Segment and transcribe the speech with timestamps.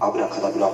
[0.00, 0.68] アブラカダブラ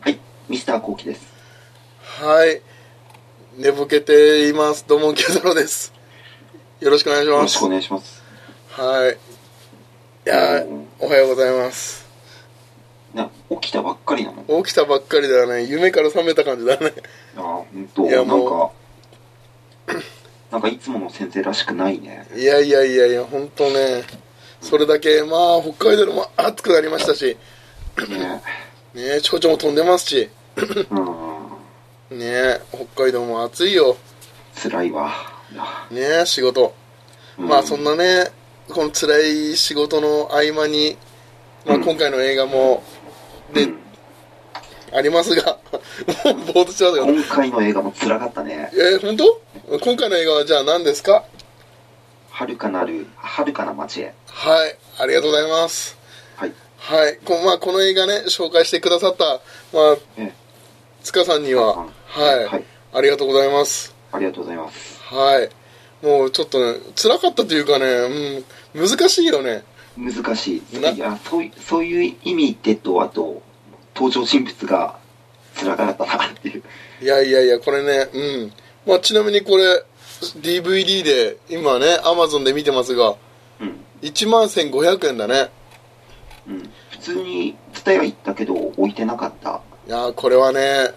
[0.00, 0.18] はい、
[0.48, 1.26] ミスターコウキです。
[2.00, 2.62] はい。
[3.58, 4.86] 寝ぼけています。
[4.88, 5.97] どうも、キュー太郎です。
[6.80, 7.68] よろしくお願いしますよろしくお。
[7.68, 8.22] 願いします。
[8.70, 9.12] はい。
[9.12, 10.64] いや
[11.00, 12.06] おはようございます。
[13.12, 14.62] な、起きたばっかりなの？
[14.62, 15.64] 起きたばっかりだよね。
[15.64, 16.92] 夢から覚めた感じだね。
[17.36, 18.72] ああ、ほんと、いやなんかも、
[20.52, 22.28] なんかいつもの先生らしくないね。
[22.36, 24.04] いやいやいやいや、ほんとね。
[24.60, 27.36] それだけ、まあ、北海道でも暑くなりましたし、
[28.08, 28.42] ね
[28.94, 30.28] ね、蝶々も飛んでますし、
[32.10, 33.96] うん、ね、北海道も暑いよ。
[34.60, 35.37] 辛いわ。
[35.90, 36.74] ね、仕事。
[37.38, 38.30] うんまあ、そんなね、
[38.68, 39.18] この辛
[39.52, 40.96] い仕事の合間に、
[41.64, 42.82] まあ、うん今回の映画も、
[43.52, 43.78] で、うん
[44.90, 45.58] ありますが、
[46.24, 47.04] も うぼーっとしちゃうよ。
[47.04, 48.70] 今回の映画も辛かったね。
[48.72, 49.40] えー、本当？
[49.80, 51.24] 今回の映画はじゃあ何ですか？
[52.30, 54.14] 遥かなる、遥かな街へ。
[54.28, 55.98] はい、ありがとうございます。
[56.36, 56.52] はい。
[56.78, 59.24] はい、こ,、まあ、この映画ね、紹介してくださった、
[59.74, 60.32] まあ、え
[61.02, 63.94] 塚さんには、はい、はいありがとうございます。
[64.12, 64.97] ありがとうございます。
[65.10, 65.50] はい。
[66.04, 69.64] もうちょっとね、辛かったというかね、うん、難しいよね。
[69.96, 70.80] 難しい。
[70.80, 73.42] ないや、そういそういう意味でと、あと、
[73.94, 74.98] 登場人物が
[75.56, 76.62] 辛かったなっていう。
[77.02, 78.52] いやいやいや、これね、うん。
[78.86, 79.82] まあ、ちなみにこれ、
[80.40, 83.16] DVD で、今ね、Amazon で見てますが、
[83.60, 83.80] うん。
[84.02, 85.50] 1万1500円だね。
[86.46, 86.70] うん。
[86.90, 89.62] 普通に、ツタヤ行ったけど、置いてなかった。
[89.86, 90.92] いやーこれはね、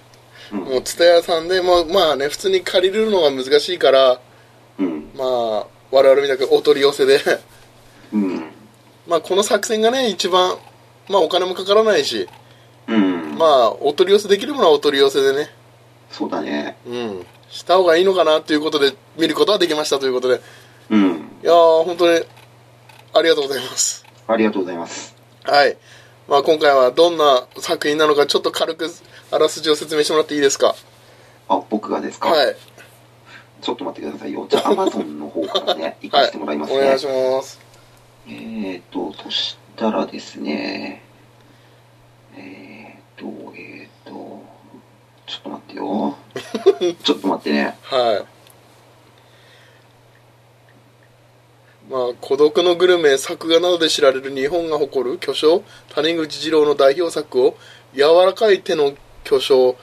[0.51, 0.59] うん。
[0.59, 4.19] もう、蔦屋さんで、もうまあね、普通に借りるのが難しいから、
[4.79, 5.11] うん。
[5.15, 7.19] まあ、我々みたくお取り寄せで、
[8.13, 8.51] うん。
[9.07, 10.57] まあ、この作戦がね、一番、
[11.09, 12.27] まあ、お金もかからないし、
[12.87, 13.35] うん。
[13.37, 15.51] まあ、お取り寄せできるものはお取り寄せでね、
[16.11, 16.77] そうだね。
[16.85, 20.41] うん、した方がいいのかなということで、見ることはできましたということで、
[20.89, 21.11] うん。
[21.41, 22.25] いやー、本当に、
[23.13, 24.05] ありがとうございます。
[24.27, 25.15] ありがとうございます。
[25.43, 25.77] はい。
[26.27, 28.89] まあ、今回はどんな作品なのか、ちょっと軽く
[29.31, 30.75] あらすじを説明してもらっていいですか？
[31.47, 32.29] あ、僕がですか？
[32.29, 32.55] はい。
[33.61, 34.47] ちょっと待ってくださいよ。
[34.49, 36.79] じゃあ、アマゾンの方からね、 行かはいせてもらいますね。
[36.79, 37.59] お願いします。
[38.27, 41.03] えーと、そしたらですね、
[42.35, 44.43] えーと、えーと、
[45.27, 46.17] ちょっと待ってよ。
[47.03, 47.77] ちょっと待ってね。
[47.83, 48.25] はい。
[51.91, 57.57] まあ、孤独のグルメ、作画などで知られる日本が誇る巨匠、谷口二郎の代表作を、
[57.93, 58.93] 柔らかい手の
[59.23, 59.75] 巨匠、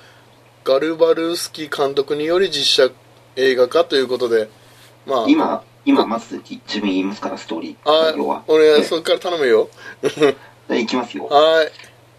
[0.64, 2.94] ガルバルスキ監督により実写
[3.36, 4.48] 映画化ということで、
[5.06, 7.90] まあ、今、今、まず自分言いますから、ストーリー。
[7.90, 8.44] あは。
[8.48, 9.68] 俺、えそれから頼むよ。
[10.68, 11.26] で、いきますよ。
[11.32, 11.72] はい。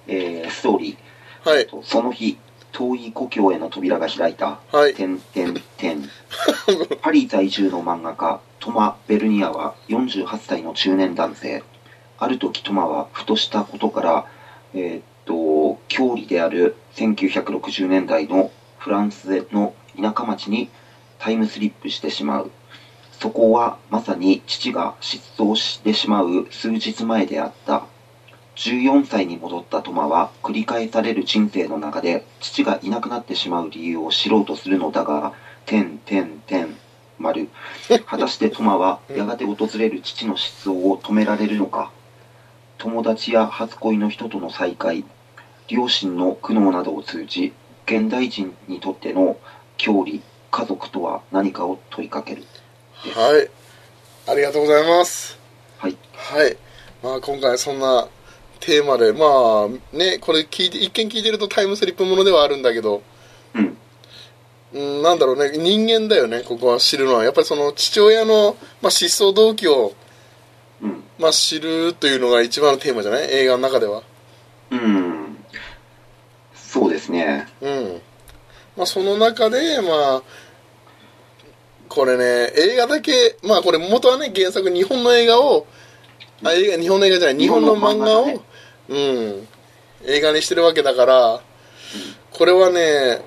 [0.07, 1.49] えー、ストーリー。
[1.49, 1.67] はい。
[1.83, 2.37] その日、
[2.71, 4.59] 遠い故郷への扉が開いた。
[4.71, 4.93] はい。
[4.93, 6.09] てんてんてん。
[7.01, 11.63] パリ在住の漫画家、トマ・ベルニアは48歳の中年男性。
[12.17, 14.25] ある時トマはふとしたことから、
[14.73, 20.69] えーっと、郷里である1960年代のフランスの田舎町に
[21.19, 22.51] タイムスリップしてしまう。
[23.11, 27.85] そこはまさに父が失踪してしまう数日前であった。
[28.55, 35.33] 14歳に戻ったトマは繰り返される人生の中で父がいなくなってしまう理由を知ろうとするのだが、
[35.67, 36.75] てんてんてん、
[37.19, 37.49] 丸。
[38.07, 41.91] 果たしてトマはやがて訪れる父の失踪を止められるのか
[42.79, 45.03] 友達や初恋の人との再会、
[45.69, 47.53] 両親の苦悩などを通じ、
[47.85, 49.37] 現代人にとっての
[49.77, 50.21] 郷里、
[50.51, 52.43] 家族とは何かを問いかける。
[53.13, 53.49] はい。
[54.29, 55.37] ありがとうございます。
[55.77, 55.95] はい。
[56.13, 56.57] はい。
[57.01, 58.07] まあ、今回そんな
[58.59, 63.01] テーマで、まあ、ね、これ聞いて、一見聞いてるとタイムスリップものではあるんだけど、
[63.53, 63.77] うん。
[64.73, 67.23] うん、なんだろうね、人間だよね、ここは知るのは。
[67.23, 69.93] やっぱりその父親の、まあ、失踪動機を、
[70.81, 71.03] うん。
[71.17, 73.27] まあ、知るというのが一番のテーマじゃない？
[73.31, 74.03] 映画の中では。
[74.71, 75.18] うん。
[76.71, 77.47] そうですね。
[77.61, 78.01] うん。
[78.77, 80.23] まあ、その中で、まあ、
[81.87, 85.65] これね、映画だけ、まあこれ元はね、原作日本の映画を、
[86.43, 88.39] あ、映画、日本の映画じゃない、日本の漫画を、ね
[88.89, 89.47] うん、
[90.05, 91.41] 映画にしてるわけだから、
[92.31, 93.21] これはね、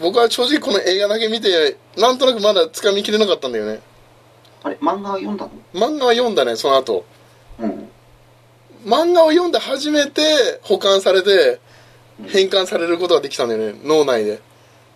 [0.00, 3.80] 僕は正直この映画だけ見て、なんとなくまだ掴みきれなかったんだよね。
[4.62, 5.50] あれ、漫画は読んだの？
[5.74, 7.04] 漫画は読んだね、その後。
[7.58, 7.90] うん。
[8.86, 10.22] 漫画を読んで初めて
[10.62, 11.60] 保管されて、
[12.26, 14.40] 変換されることができたんだよね、脳内で。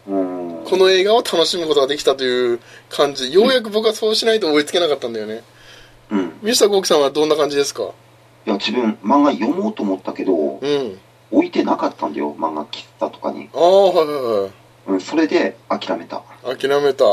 [0.08, 0.62] うん。
[0.64, 5.42] この映画を楽しむことができたという感じようやく僕はそうしないと追いつけなかったんだよね、
[6.10, 6.32] うん。
[6.42, 7.82] ミスターコウキさんはどんな感じですか？
[8.46, 10.98] いや、自分、漫画読もうと思ったけど、うん
[11.32, 13.48] 置いてなかったんだよ、漫画喫茶とかに。
[13.54, 14.50] ああはいはいはい
[14.88, 16.24] うん、それで諦めた。
[16.42, 17.04] 諦めた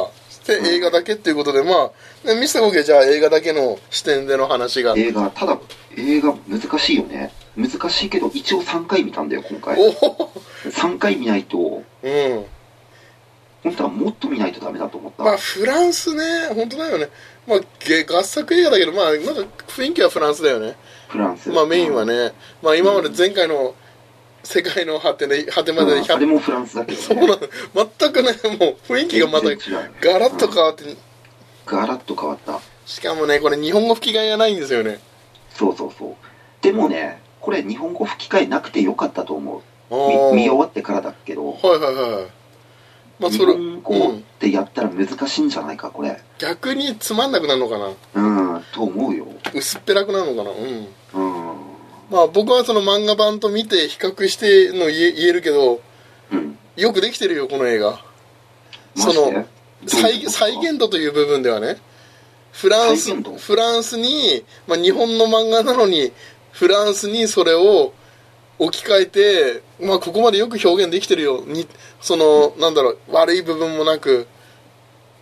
[0.48, 1.92] で映画だけっていうことでま
[2.26, 5.60] あねミスターコウキはじゃあ映画だけの視点での話が映画、ただ、
[5.96, 7.32] 映画難しいよね。
[7.58, 9.78] 難しいけど、一応3回見たんだよ、今回。
[9.80, 10.32] おお
[10.66, 12.46] 3回見ないと、うん
[13.64, 15.24] 本当はもっと見ないとダメだと思った。
[15.24, 16.24] まあフランスね
[16.54, 17.10] 本当だよね
[17.48, 20.76] まあげ合作映画だけどまあなんか雰囲気はフランスだよね
[21.10, 21.50] フランス。
[21.50, 23.74] まあメインはね、まあ今まで前回の
[24.44, 27.04] 世界の果てで果てまでうん、あれ100もフランスだけどね。
[27.04, 27.40] そうなの
[28.00, 30.96] 全くねもう雰囲気がまたガラッと変わって
[31.66, 32.62] ガラッと変わった。
[32.86, 35.00] しかもねこれ日本語吹き替えがないんですよね
[35.50, 36.16] そうそうそう。
[36.62, 39.98] でもね、これ日本語吹き替えなくてよかったと思あう。
[39.98, 40.32] ー。
[40.34, 46.22] み見終わってからだけど、はいはいはいまあ日それ、本語うん、ってやったら難しいんじゃないか、これ。
[46.40, 47.94] 逆につまんなくなるのかな。
[48.16, 49.28] うん、と思うよ。
[49.56, 50.56] 薄っぺらくなるのかな。
[50.58, 50.88] うん。
[51.14, 51.56] うん。
[52.12, 55.80] まあ僕はその漫画版と見て比較しての言え言えるけど
[56.34, 56.58] うん。
[56.76, 58.02] よくできてるよこの映画。
[58.98, 59.46] その
[59.86, 61.78] 再再現度という部分ではね。
[62.52, 66.12] フランスフランスに、まあ、日本の漫画なのに
[66.58, 67.94] フランスにそれを
[68.58, 71.44] 置き換えて、まあ、ここまでよく表現できてるよ。
[71.46, 71.68] に
[72.02, 74.28] そのなんだろう悪い部分もなく、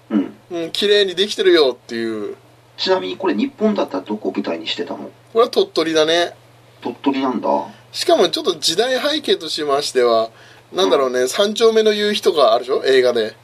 [0.09, 0.33] うん。
[0.51, 2.37] うん、綺麗にできてるよっていう。
[2.77, 5.11] ちなみにこれ日本だったらどこを舞台にしてたの？
[5.33, 6.33] これは鳥取だね。
[6.81, 7.49] 鳥取なんだ。
[7.91, 10.29] しかもちょっと時代背景としましては
[10.71, 12.85] なんだろうね、三丁目の夕日とかあるでしょ？
[12.85, 13.35] 映画で。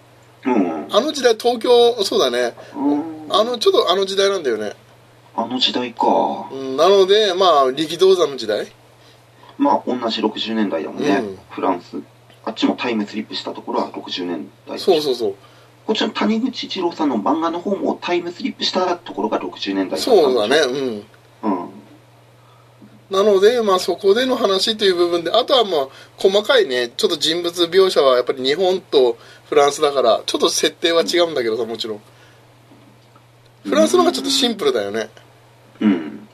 [0.45, 0.88] うん。
[0.89, 2.53] あの時代東京そうだね。
[2.75, 3.33] うん。
[3.33, 4.73] あのちょっとあの時代なんだよね
[5.36, 6.50] あの時代か。
[6.51, 8.68] うんなのでまあ力道山の時代。
[9.57, 11.39] まあ同じ60年代だもんね、うん。
[11.50, 12.01] フランス。
[12.44, 14.80] あっちもタイムスリップしたところは60年代。
[14.80, 15.36] そうそうそう。
[15.86, 20.57] こっちの谷口一郎さんの漫画の方もタイムスリップしたところが60年代そうだね。
[21.44, 21.51] うん。
[21.51, 21.69] うん。
[23.10, 25.88] なのでまあそこでの話という部分であとはまあ
[26.18, 26.89] 細かいね。
[26.89, 32.01] ちょっと人物描写はやっぱり日本とフランスだからちょっと設定は違うんだけどさもちろん。
[33.63, 35.10] フランスの方がちょっとシンプルだよね
[35.81, 36.28] うん。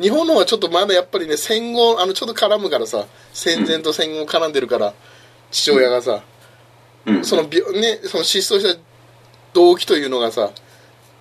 [0.00, 4.94] 日本の方がちょっとまだやっぱりね戦後あのちょっと絡むからさ戦前と戦後絡んでるから
[5.50, 6.22] 父親がさ
[7.06, 7.24] うん。
[7.24, 8.80] そのびねその失踪した
[9.52, 10.50] 動機というのがさ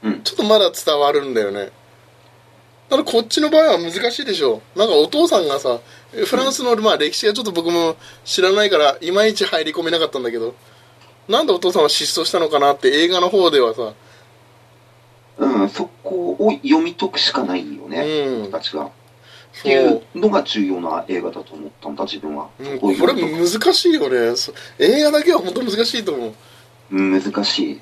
[0.04, 0.22] うん。
[0.22, 1.72] ちょっとまだ伝わるんだよね
[2.90, 5.80] だからこっちの場合は難しいでしょなんかお父さんがさ
[6.12, 10.56] フランスの、まあ、歴史がちょっと僕も知らないからいまいち入り込めなかったんだけど
[11.28, 13.94] なんでお父さんは失踪したのかなって映画の方ではさ
[15.40, 18.42] うん、そこを読み解くしかないよね、うん。
[18.44, 18.86] 僕たちが。
[18.86, 18.92] っ
[19.54, 19.64] そう。
[19.64, 22.50] ていうのが重要な映画だと思ったんだ、自分は。
[22.60, 24.36] うん、そこれ難しいよね。
[24.36, 26.32] そ映画だけは本当難しいと思う。
[26.32, 26.36] く
[26.92, 27.82] うん難しい。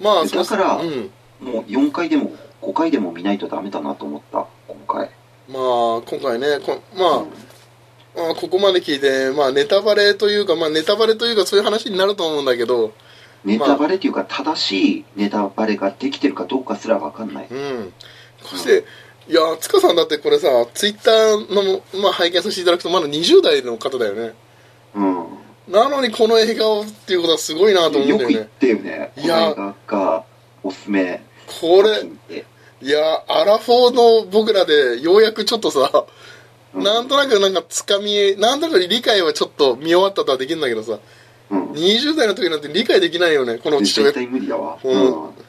[0.00, 1.10] まあだからうん、
[1.40, 2.32] もう4回でも
[2.62, 5.10] 5回でも見ないとダメだなと思った、今回。
[5.48, 7.24] まあ今回ねこまあ、
[8.16, 12.92] まあ、ここまで聞いて、まあ、ネタバレというか、まあ、ネタバレというかそういう話になると思うんだけど、
[13.46, 17.46] ネタバレっていうか、正しいネタバレができてるかどうかすらわかんない。
[17.48, 17.92] うん、
[18.42, 18.84] そして、
[19.28, 24.34] いや塚さんだってこれさツイッターの、まあ、拝見させていただくとまだ20代の方だよね
[24.94, 25.26] うん。
[25.66, 29.10] なのにこの映画をっていうことはすごいなと思うんよく言ってよね。
[29.16, 30.24] こいやの映画が
[30.62, 31.22] おすすめ。
[31.60, 32.44] これ作品って
[32.82, 35.90] いやアラフォーの僕らでようやくちょっとさ、
[36.74, 40.98] うんなんとなくなんかつかみなんとなく理解はちょっと見終わったとはできるんだけどさ
[41.50, 41.70] うん。
[41.72, 44.78] 20代の時なんて理解できないよねこの父親絶対無理だわ。
[44.82, 45.46] うん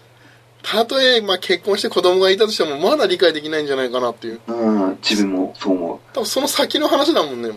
[0.63, 4.83] たとえ、まあ、結婚して子供がいたとしてもまだ理解できないんじゃないかなっていううん。
[4.83, 4.97] うん。
[4.97, 7.55] 自分もそう思多分その先の話だもんねう。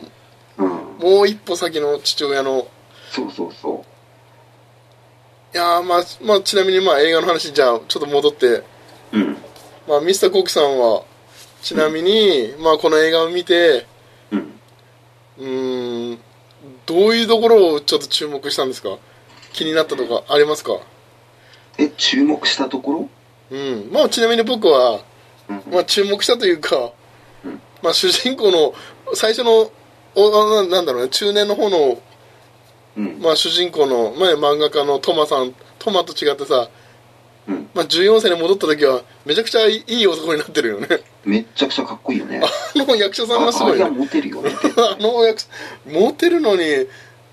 [0.59, 0.69] うん。
[0.69, 2.69] もう一歩先の父親の
[3.11, 3.85] そうそうそ
[5.53, 8.65] いやーまあ、まあ、ちなみにまあ映画の話じゃあちょっと戻って、う。
[9.15, 9.37] うん。
[9.89, 11.03] まあ、ミスターコックさんは
[11.63, 13.87] ちなみに、まあ、この映画を見て
[14.31, 14.53] うん。
[15.39, 16.19] うーん
[16.93, 18.99] どういうところをちょっと注目したんですか？
[19.53, 20.81] 気になったとかありますか？
[21.79, 23.09] え、注目したとこ
[23.51, 23.57] ろ？
[23.57, 23.91] うん。
[23.93, 25.05] まあちなみに僕は、
[25.49, 25.63] うん。
[25.73, 26.93] まあ、注目したというか、
[27.45, 27.61] うん。
[27.81, 28.75] まあ、主人公の
[29.15, 29.71] 最初の
[30.17, 32.03] おななんだろうね中年の方の、
[32.97, 33.21] うん。
[33.21, 36.69] まあ、主人公の、まあ、漫画家のトマさんトマと違ってさ、
[37.49, 37.69] うん。
[37.75, 40.89] まあ、14歳に戻った時はめちゃくちゃいい男になってるよね
[41.25, 42.41] めっちゃくちゃかっこいいよね。
[42.75, 44.51] あの役者さんがすごいねモテるよね。
[44.77, 45.43] あの役
[45.87, 46.87] モテるのに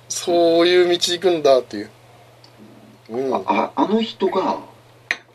[0.10, 1.90] そういう道行くんだっていう
[3.10, 4.60] うんあああの人が、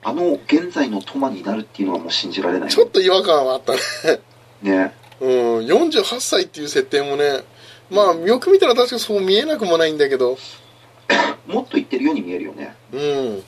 [0.05, 2.71] あの現在のトマになるっていうのはもう信じられない。
[2.71, 3.79] ちょっと違和感はあったね
[4.62, 4.95] ね。
[5.21, 7.45] うん48歳っていう設定もね
[7.91, 10.37] まあよく見たら確かにそう見えなくもないんだけど
[11.47, 12.75] もっと言ってるように見えるよね。
[12.93, 13.43] うん。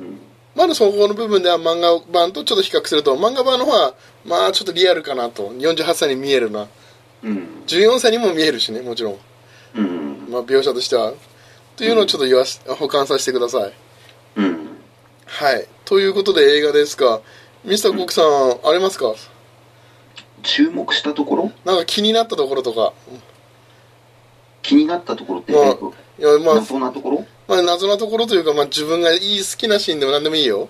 [0.00, 0.18] うん。
[0.56, 5.50] まだそこの部分では漫画版とちょっと比較すると、漫画版の方は、まあちょっとリアルかなと。
[5.50, 6.66] 48歳に見えるな。
[7.22, 7.62] うん。
[7.66, 9.18] 14歳にも見えるしね、もちろん。
[9.76, 10.26] うん。
[10.30, 11.12] まあ描写としては。
[11.76, 13.72] というのをちょっと言わし、保管させてください。
[14.36, 14.68] うん。
[15.26, 15.66] はい。
[15.84, 17.20] ということで映画ですが、
[17.64, 19.14] ミスターコックさん、ありますか？
[20.42, 21.52] 注目したところ？
[21.64, 22.92] なんか気になったところとか。
[24.62, 27.26] 気になったところって、まあえっといや、まあ、謎なところ？
[27.50, 30.68] まあ、謎なところというか、まあ、自分がいい好きなシーンでも何でもいいよ。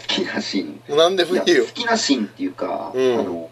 [0.00, 0.96] 好きなシーン。
[0.96, 1.72] 何でもいいよいや好。
[1.72, 3.50] きなシーンっていうか、うんあの、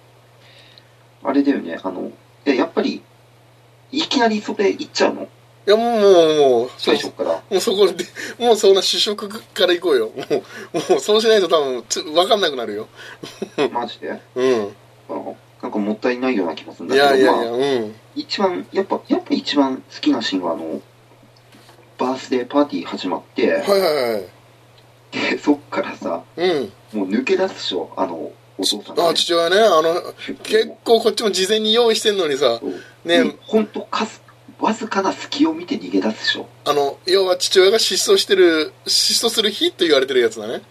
[1.25, 2.11] あれだよね、あの、
[2.47, 3.03] えやっぱり、
[3.93, 5.23] いきなりそれ言っちゃうの？
[5.25, 5.27] い
[5.67, 7.33] や、もう、もう、もう、最初から。
[7.33, 8.05] もうそこで、
[8.39, 10.11] もうそんな主食から行こうよ。
[10.17, 10.25] も
[10.73, 12.89] う、もうそうしないと多分、つわかんなくなるよ。
[13.73, 14.21] マジで？
[14.35, 14.77] うん。
[15.09, 17.95] あのなんかもったいないような気もするんだけど、いやいやいや、まあ、うん。
[18.15, 20.81] 一番、やっぱ、やっぱ一番好きなシーンは、あの、
[21.99, 24.23] バースデーパーティー始まって、はいはいはい。
[25.13, 26.73] で、そっからさ、うん。
[26.93, 29.15] もう抜け出すでしょ、あの、お父さんが、あ、ね。
[29.15, 29.95] 父親ね、あの、
[30.43, 32.61] 結構こっちも事前に用意してんのにさ、
[33.05, 34.23] ねでほんとかす、
[34.59, 36.49] わずかな隙を見て逃げ出すでしょ？
[36.65, 40.63] あの、要は父親が失踪してる、失踪する日と言われてるやつだね。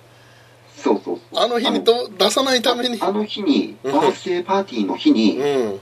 [0.77, 1.43] そうそうそう。
[1.43, 2.97] あの日にど出さないために。
[3.01, 5.79] あの日に、うんバースデーパーティーの日に、うん。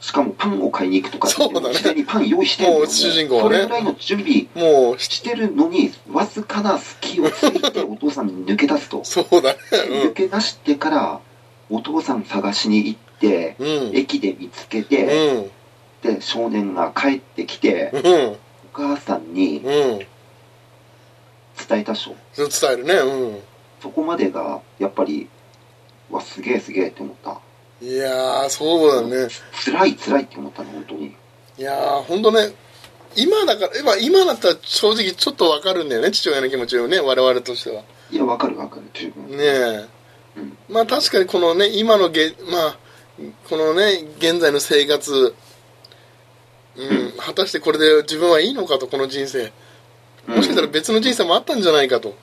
[0.00, 9.02] しかもパンを買いに行くとかそうだね事前にパン用意してるのもう主人公はねそれぐらいの準備もう、してるのに、わずかな隙をついてお父さんに抜け出すと。
[9.04, 9.58] そうだね。
[9.72, 11.20] 抜け出してから、
[11.70, 13.66] お父さん探しに行って、うん。
[13.88, 13.96] うん。
[13.96, 15.04] 駅で見つけて、
[16.02, 16.14] うん。
[16.14, 18.26] で、少年が帰ってきて、うん。
[18.32, 18.36] お
[18.72, 19.98] 母さんにうん。
[19.98, 20.06] 伝
[21.80, 22.14] えたっしょ。
[22.36, 22.94] 伝えるね。
[22.94, 23.38] うん。
[23.82, 25.28] そこまでが、やっぱり、
[26.10, 27.40] わ、すげえすげえって思った。
[27.80, 29.28] いやー、そうだね。
[29.64, 31.06] 辛い辛いって思ったの、本当に。
[31.58, 32.52] いやー、ほんとね、
[33.16, 37.82] 今だから、今、今だったら正直ちょっとわかるんだよね、父親の気持ちをね、我々としては。
[38.10, 39.36] いや、わかるわかる、十分。
[39.36, 39.86] ねえ。
[40.36, 42.78] うんまあ確かにこのね、今のげ、まあ、
[43.48, 45.34] このね、現在の生活、
[46.76, 49.52] うん、 果たしてこれで自分はいいのかと、この人生。
[50.26, 52.14] もしかしたら別の人生もあったんじゃないかと。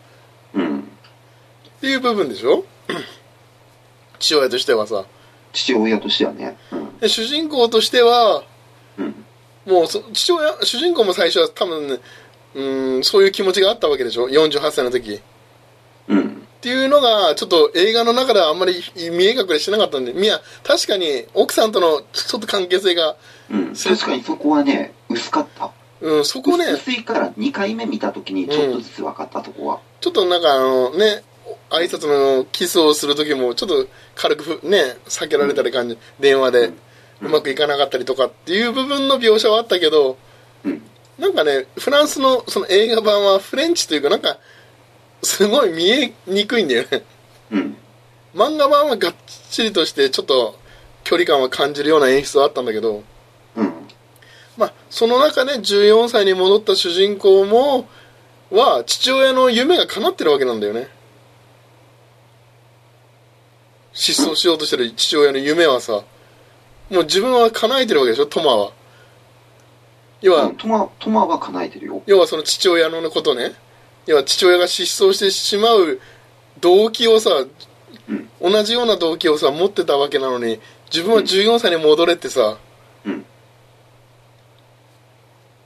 [0.54, 0.80] うん。
[0.80, 2.64] っていう部分でしょ？
[4.20, 5.06] 父親としてはさ。
[5.56, 6.58] 父親としてはね。
[6.72, 7.00] うん。
[7.00, 8.44] で主人公としては、
[8.98, 9.26] うん。
[9.66, 12.00] もうそ父親、主人公も最初は多分ね、
[12.54, 15.22] うん、そういう気持ちがあったわけでしょ ?48 歳の時。
[16.08, 16.22] うん。
[16.22, 16.24] っ
[16.62, 23.16] ていうのが、ちょっと映画の中ではあんまり見え隠れしてなかったんで、いや、確かに奥さんとのちょっと関係性が、
[23.50, 23.74] うん。
[23.76, 25.72] 確かにそこはね、薄かった。
[26.02, 29.80] うん、そこね、薄いから2回目見たときにちょっとずつ分かったとこは。
[30.02, 31.24] ちょっとなんかあのね、
[31.69, 36.72] 挨拶のキスをする時もちょっと軽くふね、避けられたり感じ、電話で
[37.22, 40.17] うまくいかなかったりとかっていう部分の描写はあったけど、
[40.63, 40.81] うん。
[41.17, 44.38] なんかね、フランスのその映画版はフレンチというかなんか、
[45.24, 47.03] すごい見えにくいんだよね。
[47.51, 47.77] うん。
[48.36, 49.15] 漫画版はがっ
[49.50, 50.60] ちりとしてちょっと
[51.03, 53.03] 距離感は感じるような演出はあったんだけど、
[53.55, 53.74] うん。
[54.57, 57.88] まあ、その中ね、14歳に戻った主人公も、
[58.51, 60.88] は、父親の夢が叶ってるわけなんだよね。
[63.96, 66.04] 失踪しようとしてる父親の夢はさ、
[66.92, 68.72] もう自分は叶えてるわけでしょ、トマは。
[70.22, 72.04] 要は、トマ、トマは叶えてるよ。
[72.06, 73.54] 要はその父親のことね。
[74.06, 76.00] 要は父親が失踪してしまう
[76.60, 77.46] 動機をさ、
[78.08, 78.30] うん。
[78.40, 80.60] 同じような動機をさ、持ってたわけなのに、
[80.92, 82.58] 自分は14歳に戻れってさ、
[83.06, 83.25] うん。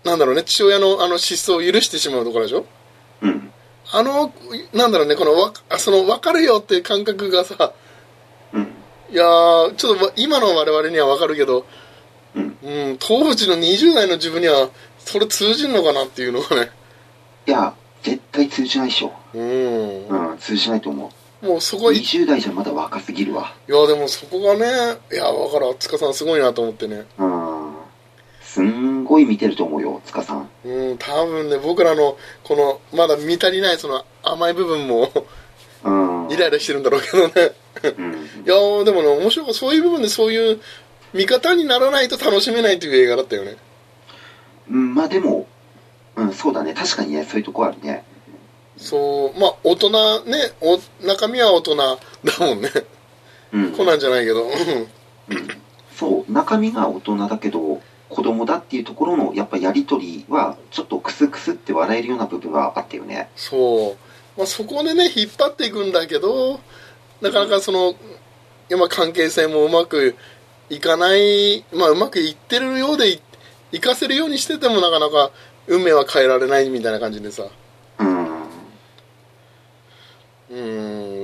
[0.04, 2.66] なんだろうね、父親のあの失踪を許してしまうところでしょ？
[3.22, 3.52] うん。
[3.92, 4.34] あの、
[4.74, 7.70] なんだろうね、このわ、あその、分かるよっていう感覚がさ、うん。
[9.12, 11.66] いやー、ちょっとわ今の我々には分かるけど、
[12.36, 12.58] うん。
[12.62, 16.72] うん、当時の20代の自分には、それ通じんのかなっていうのがね、
[17.48, 17.74] いや、
[18.04, 19.12] 絶対通じないでしょ。
[19.34, 20.08] うん。
[20.08, 21.12] うん、通じないと思
[21.42, 21.46] う。
[21.46, 23.56] もうそこ、い20代じゃまだ若すぎるわ。
[23.68, 27.06] や、でもそこがね、いや、分かる、塚さんすごいなと思ってね。
[27.18, 27.74] うん。
[28.42, 30.50] すんごい見てると思うよ、塚さん。
[30.66, 35.12] うん、多分ね、僕らの、この、まだ見足りないその甘い部分も、
[35.84, 36.28] うん。
[36.32, 37.54] イライラしてるんだろうけどね。
[37.84, 38.14] うん。
[38.14, 39.54] いやーでもね、面白い。
[39.54, 40.62] そういう部分でそういう
[41.14, 43.58] 見方にならないと楽しめないという映画だったよね。
[44.70, 45.48] うん、まあでも、
[46.16, 46.74] うん、そうだね。
[46.74, 48.04] 確かにね、そういうとこあるね。
[48.78, 51.98] そう、まあ、大人ね、お中身は大人だ
[52.40, 52.70] もんね。
[53.52, 53.72] うん。
[53.74, 54.44] コナンじゃないけど。
[54.44, 54.52] うん
[56.00, 63.30] そう、中身が大人だけど、子供だっていうところの、やっぱやりとりは、ちょっとクスクスって笑えるような部分があったよね。
[63.36, 64.40] そう。
[64.40, 66.62] まあ、そこでね、引っ張っていくんだけど、
[67.22, 67.96] なかなかその、い
[68.70, 70.16] やまあ関係性もうまく
[70.70, 73.22] いかない、まあ、うまくいってるようでい、
[73.72, 75.32] いかせるようにしててもなかなか、
[75.68, 77.46] 運命は変えられないみたいな感じでさ
[78.00, 78.28] うん。
[80.50, 80.56] う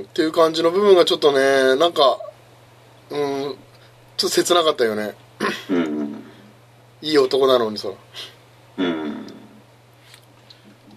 [0.02, 2.20] っていう感じの部分がちょっとねなんか
[3.10, 3.56] うん
[4.16, 5.14] ちょっと切なかったよね
[5.68, 6.22] うん。
[7.02, 7.88] いい男なのにさ
[8.78, 9.26] うん。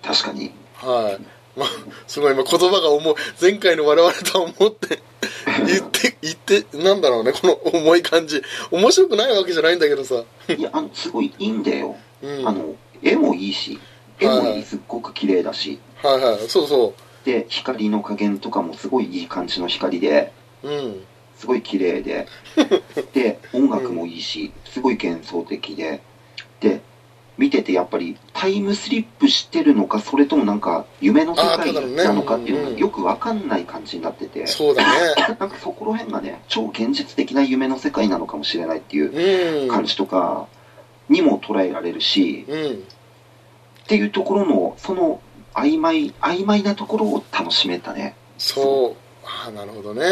[0.04, 0.52] 確かに。
[0.76, 1.39] はい。
[1.56, 1.68] まあ、
[2.08, 3.16] すごい今言葉が重い。
[3.42, 5.00] 前回の我々とは思って、
[5.66, 8.42] 言って、言って、なんだろうね、この重い感じ。
[8.72, 10.24] 面白くないわけじゃないんだけどさ。
[10.56, 11.96] いや、あの、すごいいいんだよ。
[12.22, 12.48] うん。
[12.48, 13.80] あの、絵もいいし、
[14.20, 15.80] 絵もはいいい、すっごく綺麗だし。
[16.04, 16.48] はいはい。
[16.48, 16.94] そうそ
[17.26, 20.32] で、光の加減とかもすごいいい感じの光で、
[20.64, 20.70] う。
[20.70, 21.04] うん。
[21.36, 22.28] すごい綺麗で、
[23.14, 26.02] で、音楽もいいし、すごい幻想的で、
[26.60, 26.82] で、
[27.40, 34.90] 見ててやっぱりタイムスリップしてるのか、それともなんか夢の世界なのかっていうのうんがよくわかんない感じになってて、そうだね。
[35.40, 39.70] なんかそこら辺がね、超現実的な夢の世界なのかもしれないっていううん。
[39.70, 40.48] 感じとか
[41.08, 42.72] にも捉えられるし、うん。
[42.72, 42.76] っ
[43.88, 45.22] ていうところの、その
[45.54, 48.16] 曖昧、曖昧なところを楽しめたね。
[48.38, 49.26] そう。
[49.26, 50.04] ああ、なるほどね。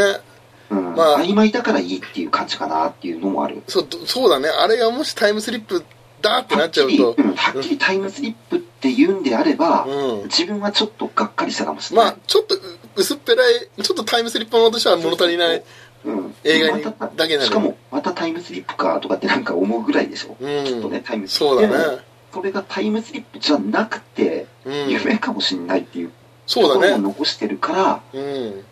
[0.69, 0.96] うん。
[0.96, 3.63] まあ曖昧だからいいっていう感じかなっていうのもある。
[3.67, 4.48] そう、どそうだね。
[4.48, 5.84] あれがもしタイムスリップ
[6.21, 7.69] だってなっちゃうとはっき。
[7.69, 10.24] り、タイムスリップって言うんであれば、うん。
[10.24, 12.05] 自分はちょっとがっかりしたかもしれない。
[12.07, 12.59] まあ、ちょっとう
[12.95, 15.63] 薄っぺらい、ちょっとタイムスリップものとしては物足りない。
[16.05, 20.38] うん、映画にだけなのしかも、またタイムスリップかとかってなんか思うぐらいでしょ。
[20.39, 21.62] うんちょっとね、タイムスリッそうプ。
[21.62, 22.03] でもだね。
[22.33, 24.89] それがタイムスリップじゃなくて、うん。
[24.89, 26.12] 夢かもしれないっていう
[26.45, 26.93] そうだね。
[26.93, 28.63] を残してるから、うん。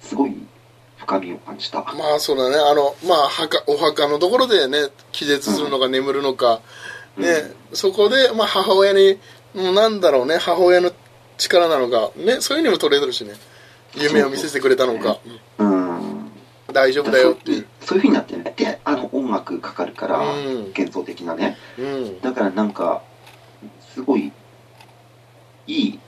[0.00, 0.36] すごい
[1.08, 1.78] 深みを感じた。
[1.78, 6.60] まあそうだね、あの、まあ墓、お墓のところでね、気絶するのか眠るのか、
[7.16, 7.26] ね、
[7.72, 9.18] そこで、まあ母親に、
[9.54, 10.92] うんなんだろうね、母親の
[11.38, 13.32] 力なのか、ね、そういうにも取れてるしね、
[13.94, 15.18] 夢を見せてくれたのか、
[15.58, 16.30] うん。
[16.70, 17.66] 大丈夫だよっていう。
[17.80, 18.52] そういうふうになってね。
[18.54, 21.56] で、あの音楽かかるから、うん幻想的なね。
[21.78, 22.20] うん。
[22.20, 23.02] だからなんか、
[23.94, 24.30] すごい、
[25.66, 25.98] いい、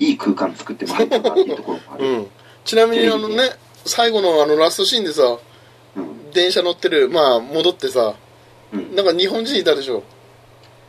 [0.00, 2.04] いい空間作ってもらったなっていうところもある。
[2.04, 2.26] うん。
[2.64, 3.36] ちなみにあのね、
[3.84, 5.38] 最後のあのラストシーンでさ、
[5.96, 6.30] うん。
[6.32, 8.14] 電車乗ってる、まあ戻ってさ、
[8.72, 8.94] うん。
[8.94, 10.02] なんか日本人いたでしょ？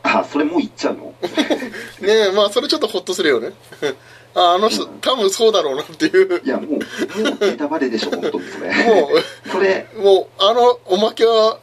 [0.03, 1.13] あ、それもう言っちゃうの？
[2.01, 3.53] ねえ、まあそれちょっとホッとするよね。
[4.37, 6.41] ああの人、多分そうだろうなっていう。
[6.43, 8.67] いや、もう、もうネタバレでしょ、本当にそれ。
[8.83, 9.09] も
[9.49, 11.57] それ、う、もう、あの、おまけは、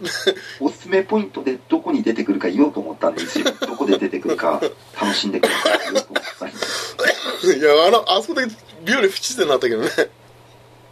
[0.59, 4.59] おすすめポイントでどこに出てくるか言おうと思ったんで、一応どこで出てくるか
[4.99, 5.55] 楽しんでくだ
[6.39, 6.53] さい
[7.59, 8.47] いや、あの、あそこで
[8.87, 9.91] 妙に不自然だったけどね。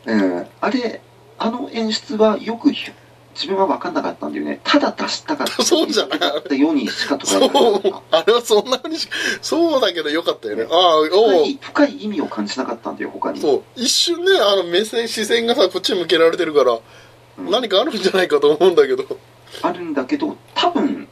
[0.06, 0.46] うん。
[0.60, 1.00] あれ、
[1.38, 2.90] あの演出はよくひ
[3.34, 4.60] 自分は分かんなかったんだよね。
[4.64, 5.62] ただ出したかった。
[5.64, 9.08] そうじゃないだったようにしか捉そう、あれはそんなにし
[9.40, 10.66] そうだけどよかったよね。
[10.70, 13.40] ああ、深深い意味を感じなかったんだよ、他に。
[13.40, 13.62] そう。
[13.76, 16.80] 一瞬ね、あの目線、視線がさ、こっちに向けられてるから、うん
[17.50, 19.04] 何かあるんじゃないかと思うんだけど。
[19.62, 21.08] あるんだけど、多分、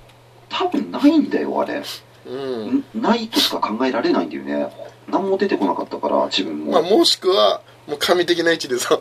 [0.51, 1.83] 多分ないんだよ、あれ。
[2.27, 2.69] うん。
[2.79, 4.69] んないとしか考えられないんだよね。
[5.09, 6.73] 何も出てこなかったから、自分も。
[6.73, 9.01] まあ、もしくは、もう神的な位置でさ、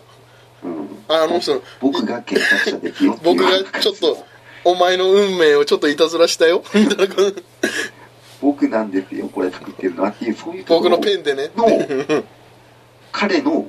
[0.63, 2.37] うん、あの人、僕がで
[3.23, 4.25] 僕がちょっと、
[4.63, 7.15] お前の運命をちょっといたずらしたよ、 みたいな。
[7.15, 7.43] 感じ。
[8.41, 10.03] 僕なんですよ、これ作ってるの。
[10.03, 10.91] はっていう、そういう僕ろ。
[10.91, 11.51] のペンでね。
[11.55, 12.23] の
[13.11, 13.65] 彼の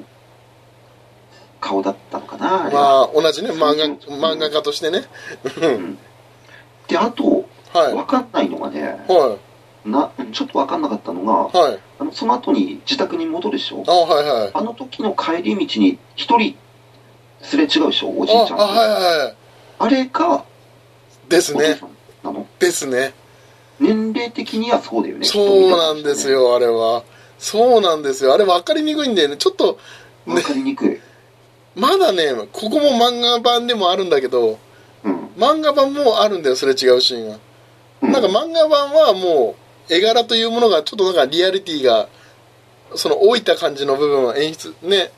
[1.61, 5.05] 顔だったのかな、あまあ、同じね、漫画、漫画家としてね。
[5.61, 5.99] うん。
[6.87, 7.95] で、あと、はい。
[7.95, 9.37] わかんないのがね、は
[9.85, 11.63] な、ちょっとわかんなかったのが、い。
[11.63, 11.79] はい。
[12.01, 13.85] あの、その後に自宅に戻るでしょ？
[13.87, 14.51] あはいはい。
[14.55, 16.57] あの時の帰り道に一人
[17.43, 18.11] すれ違うでしょ？
[18.11, 18.65] おじいあ、ちゃんと。
[18.65, 19.35] あはいはいはい。
[19.79, 20.45] あれが、
[21.29, 21.81] ですね。
[22.23, 22.47] なの？
[22.59, 23.15] ですね。
[23.81, 25.25] 年齢的にはそうだよね。
[25.25, 27.05] そうなんですよ、あれは。
[27.39, 28.35] そうなんですよ。
[28.35, 29.37] あれ分かりにくいんだよね。
[29.37, 29.79] ちょっと、
[30.27, 31.01] わかりにくい。
[31.77, 34.59] まだね、ここも漫画版でもあるんだけど、
[35.05, 35.29] うん。
[35.37, 37.39] 漫画版もあるんだよ、すれ違うシーンが。
[38.03, 42.09] うんなんか漫画版はもう、絵柄というものがちょっとなんかリアリティが、
[42.95, 45.11] その置いた感じの部分は演出、ね、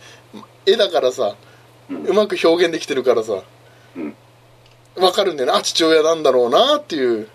[0.67, 1.37] 絵だからさ、
[1.91, 3.43] うんうまく表現できてるからさ、
[3.97, 4.15] うん
[4.97, 5.59] わかるんだよね。
[5.59, 7.29] あ、父親なんだろうなっていう。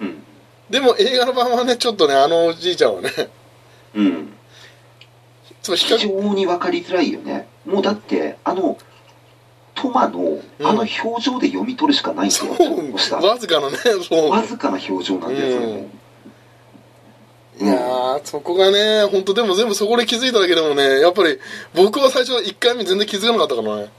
[0.00, 0.22] うん。
[0.70, 3.10] でも映画の版はね、ちょっとね、あのおじいちゃんはね、
[3.94, 4.32] うん。
[5.62, 7.46] そう比非較、常にわかりづらいよね。
[7.66, 8.78] もうだって、あの、
[9.74, 12.54] トマの、あの表情で読み取るしかないんだそよ。
[12.54, 13.76] うこうした、わずかのね。
[14.30, 15.88] わずかな表情なんだよ、それも。
[17.60, 21.38] いやー、そこがね、本当でも全部そこで気づいただけでもね、やっぱり
[21.74, 23.90] 僕は最初1回目全然気づかなかったからね。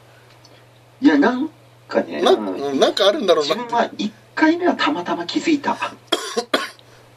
[1.01, 1.49] いや、なん
[1.87, 3.55] かね、なうんなんかあるんだろうな。
[3.55, 5.77] 自分は1回目はたまたま気づいた。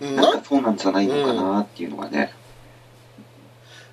[0.00, 2.32] うんななんかそうなんじゃないのかなっていうのがね。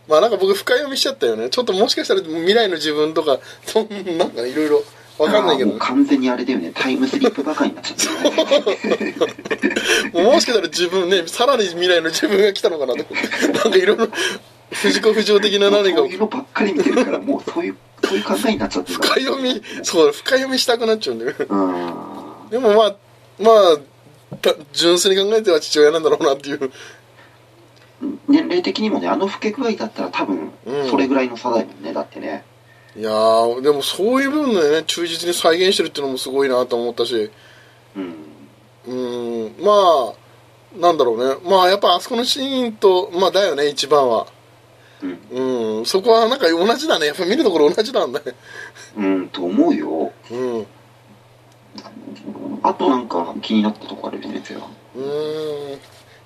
[0.08, 1.50] まあなんか僕深読みしちゃったよね。
[1.50, 4.84] ちょっともしかしたら未来の自分とか、そんなんかいろいろ
[5.18, 9.16] わかんないけど完全にあれだよね、タイムスリップばかりになっちゃってるね。
[10.24, 13.04] もしかしたら自分ねさらに未来の自分が来たのかなと
[13.54, 14.08] なんかいろいろ
[14.72, 21.34] 藤子不二雄的な何かそういうのばっかり見てるから、もうそういう、そういう考えになっちゃってる深読みそう深読みしたくなっちゃうんだよ。
[22.50, 22.96] でもまあ
[23.40, 26.72] まあた純粋に考えては父親なんだろうなっていう。
[28.28, 32.44] 年齢的にもね、あの老け具合だったら多分うん、それぐらいの差だよね、だってね。
[32.98, 37.32] いやーでもそういう部分でね忠実に再現してるっていうのもすごいなと思ったし。
[37.96, 38.35] うん。
[38.88, 40.14] うーんまあ
[40.80, 41.36] なんだろうね。
[41.50, 44.28] まあやっぱあそこのシーンとまあだよね一番は。
[45.02, 45.78] うん。
[45.78, 47.08] うんそこはなんか同じだね。
[47.08, 48.34] やっぱ見るところ同じなんだね。
[48.98, 50.12] うん、と思うよ。
[50.32, 50.68] うん。
[52.64, 54.68] あとなんか気になったとこある先生は。
[54.96, 55.80] うーん。
[55.80, 55.80] い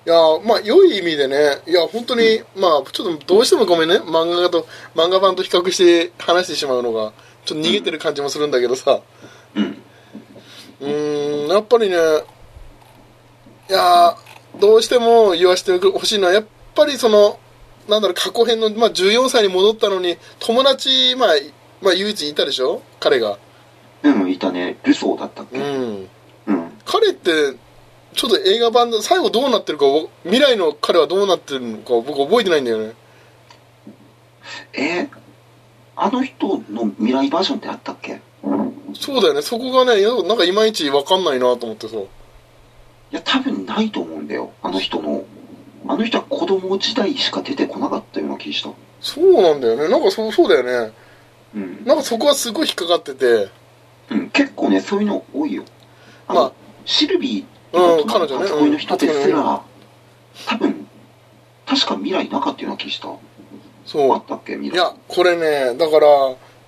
[0.06, 1.60] やまあ良い意味でね。
[1.66, 3.98] いや本当に、まあちょっとどうしてもごめんね。
[3.98, 7.12] 漫画と漫画版と比較して話してしまうのが
[7.44, 9.00] ちょっと逃げてる感じもするんだけどさ。
[9.54, 9.82] うん。
[10.80, 11.96] うーんやっぱりね
[13.70, 14.16] いや
[14.58, 17.38] どうしても言わせてほしいのはやっぱりその
[17.88, 21.28] なんだろう過去編の、まあ、14歳に戻ったのに友達、まあ、
[21.80, 22.82] まあ唯一いたでしょ？
[22.98, 23.38] 彼が。
[24.02, 24.78] うん、いたね。
[24.84, 25.58] ルソーだったっけ？
[25.58, 26.08] うん。
[26.46, 26.72] うん。
[26.84, 27.30] 彼って
[28.14, 29.86] ちょっと映画版で最後どうなってるか
[30.24, 32.94] 未来の彼はどうなってるのか僕覚えてないんだよね。
[34.72, 35.08] えー
[35.96, 38.20] あの人の未来バージョンってあったっけ？
[38.94, 39.42] そうだよね。
[39.42, 41.96] そこがねなんかいまいち分かんないなと思ってさ
[43.12, 44.52] いや、多分ないと思うんだよ。
[44.62, 45.24] あの人の。
[45.88, 48.70] あの人は子供時代しか出てこなかったような気した。
[49.00, 50.92] そうなんだよねなんかそうそうだよね
[51.54, 51.84] うん。
[51.86, 53.48] なんかそこはすごい引っかかってて
[54.10, 55.64] うん、結構ね、そういうの多いよ。
[56.28, 56.52] あの、まあ
[56.84, 59.62] シルビーうん彼女ね初恋の人ですうんら、
[60.46, 60.86] 多分、
[61.66, 63.08] 確か未来なかったような気した。
[63.86, 64.56] そうあったっけ？
[64.56, 64.74] 未来。
[64.74, 66.06] いやこれねだから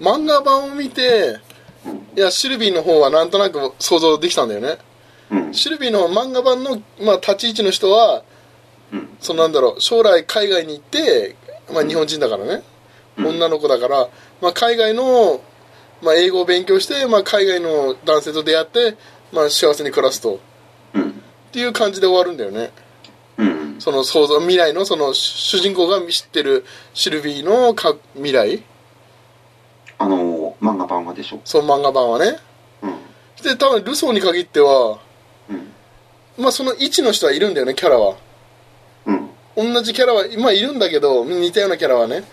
[0.00, 1.38] 漫画版を見て
[1.84, 2.18] うん。
[2.18, 4.76] いやシルビーの方はなんとなく想像できたんだよねうん。
[5.52, 8.22] シルビーの漫画版の、まあ、立ち位置の人は
[8.92, 9.08] うん。
[9.20, 11.36] そのなんだろう将来海外に行って、
[11.72, 12.62] まあ、日本人だからね、
[13.16, 14.08] うん女の子だから、
[14.40, 15.42] まあ、海外の、
[16.02, 18.96] まあ、英語を勉強して、まあ、海外の男性と出会って、
[19.32, 20.38] まあ、幸せに暮らすとっ
[20.94, 21.22] うん。
[21.52, 22.70] ていう感じで終わるんだよね
[23.36, 23.76] うん。
[23.80, 26.64] その想像未来のその主人公が知ってる
[26.94, 28.62] シルビーのか未来
[29.98, 31.40] あの、漫画版はでしょ？
[31.44, 32.38] その漫画版はね
[32.82, 32.94] うん。
[33.42, 34.98] で多分ルソーに限ってはうん。
[36.38, 38.16] まあその位置の人はいるんだよねキャラは
[39.06, 39.12] う
[39.64, 39.72] ん。
[39.74, 42.24] 同じキャラはまあいるんだけど似たようなキャラはね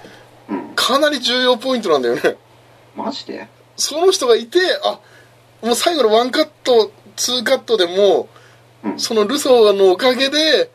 [0.50, 0.76] うん。
[0.76, 2.38] かなり重要ポイントなんだよね
[2.96, 3.48] マジで？
[3.76, 5.00] その人がいてあ
[5.66, 8.30] もう最後のワンカットツーカットでも
[8.84, 9.00] うん。
[9.00, 10.72] そのルソーのおかげで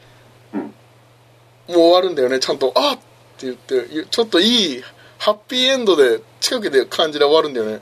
[0.53, 0.61] うん。
[0.61, 2.99] もう終わるんだよねちゃんと「あっ!」っ
[3.39, 4.83] て言ってちょっといい
[5.19, 7.81] ハッピーエンドで近くで感じで終わるんだよねうん。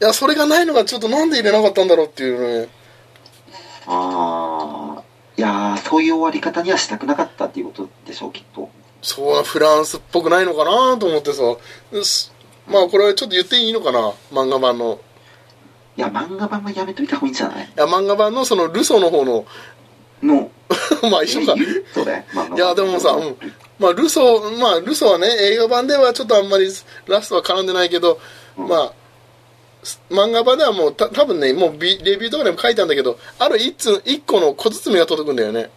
[0.00, 2.68] いやそれがないのがちょっとなんで入れなかったんだろうっていうね。
[3.86, 5.02] ああ。
[5.38, 8.70] いやー、そういう終わり方にはしたくなかったっていうことでしょう、きっと。
[9.02, 11.42] そうフランスっぽくないのかなと思ってさ。
[12.02, 12.32] す。
[12.66, 14.12] まあこれはちょっと言っていいのかな？
[14.32, 14.98] 漫画版の。
[15.96, 17.64] いや、漫画版はやめといた方がいいんじゃない？
[17.64, 19.46] いや漫画版のそのルソーの方の。
[20.22, 20.50] の、
[21.10, 21.54] まあ一緒か。
[21.56, 22.24] え言うそれ。
[22.32, 23.36] 漫画版いやでもさ、うん、
[23.78, 26.68] まあルソーまあルソーはね映画版ではちょっとあんまり
[27.06, 28.18] ラストは絡んでないけど、
[28.56, 28.68] うん。
[28.68, 28.92] まあす
[30.10, 35.70] 漫画版ではもうた多分ねもうビレビューとかでも書いたんだけどある一通一個の小包が届くんだよね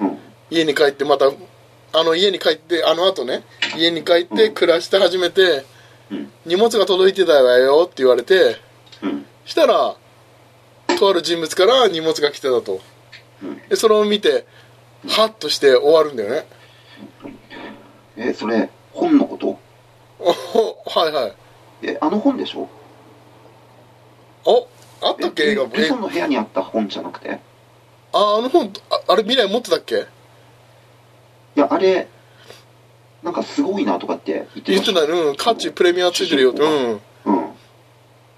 [0.00, 0.18] うん。
[0.50, 3.42] 家に帰ってまたあの家に帰ってあの後ね
[3.76, 5.64] 家に帰ってうん暮らして始めて、
[6.10, 6.30] うん。
[6.46, 8.56] 荷物が届いてたわよって言われて
[9.02, 9.26] うん。
[9.44, 9.96] したら
[10.98, 12.80] とある人物から荷物が来てたと
[13.42, 13.68] うん。
[13.68, 14.46] でそれを見て
[15.08, 16.46] ハッとして終わるんだよね
[18.16, 19.58] え、それ、本のこと？
[20.18, 20.28] お
[20.90, 21.34] はいはい
[21.82, 22.68] え、あの本でしょ？
[24.44, 24.68] お
[25.02, 27.40] あったっけ映画ソンの部屋にあった本じゃなくて？
[28.12, 30.06] ああの本ああれ未来持ってたっけ？
[31.56, 32.08] いや、あれ、
[33.22, 35.06] なんかすごいなとかって言って言ってたね。
[35.06, 36.62] うん価値プレミアついてるよって。
[36.62, 37.00] うん。
[37.24, 37.44] うん。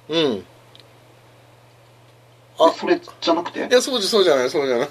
[0.09, 0.45] うん。
[2.59, 3.61] ああ、それじゃなくて？
[3.61, 4.89] いやそうじゃそうじゃないそうじゃない。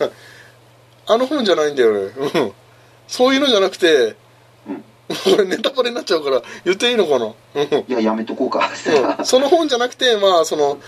[1.07, 2.13] あの本じゃないんだよね。
[2.35, 2.51] うん。
[3.07, 4.15] そういうのじゃなくて
[4.67, 4.83] うん。
[5.35, 7.25] これネタバレになっちゃうから言っていいのかな？
[7.25, 7.33] うん。
[7.87, 8.69] いや、やめとこうか。
[9.19, 9.25] うん。
[9.25, 10.79] その本じゃなくてまあその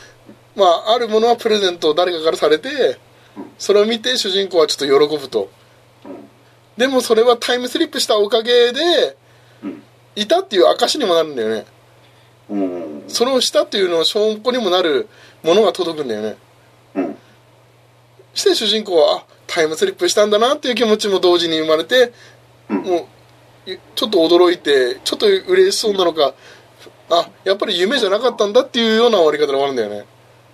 [0.56, 3.00] まああるものはプレゼントを誰かからされて
[3.58, 5.50] それを見て主人公はちょっと喜ぶと
[6.78, 9.18] でもそれはタイムスリップしたおかげで。
[10.16, 11.66] いたっていう証にもなるんだよね
[12.50, 13.04] うん。
[13.08, 15.08] それをしたっていうのを証拠にもなる
[15.44, 16.36] ものが届くんだよね
[16.96, 17.18] うん。
[18.34, 22.14] して主人公はあタイムスリップしたんだなっていう気持ちも同時に生まれて。
[22.70, 23.06] もう
[23.96, 26.34] ちょっと驚いてちょっと嬉しそうなのか
[27.10, 30.06] あやっぱり夢じゃなかったんだっていうような終わり方で終わるんだよね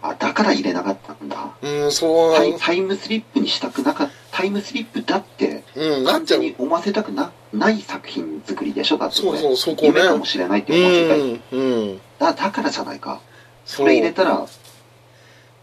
[0.02, 1.52] あ、だから入れなかったんだ。
[1.62, 6.40] うん、そうタイタイムスリップにしたくなかった、タイムスリップだって、うん、なちゃう。
[6.40, 11.20] 全に思わせたくなない作品作りでしょだってそうそうそこね夢かもしれないって思わせたい。
[11.20, 11.60] うん、う
[11.96, 12.02] ん。
[12.20, 13.22] だだからじゃないか。
[13.66, 14.48] それ入れたら、